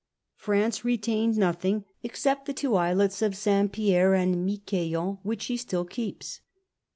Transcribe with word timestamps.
France 0.33 0.83
retained 0.83 1.37
nothing 1.37 1.85
except 2.01 2.47
the 2.47 2.55
two 2.55 2.75
islets 2.75 3.21
of 3.21 3.37
St. 3.37 3.71
Pierre 3.71 4.15
and 4.15 4.47
Miquelon, 4.47 5.19
which 5.21 5.43
she 5.43 5.55
still 5.57 5.85
keeps. 5.85 6.41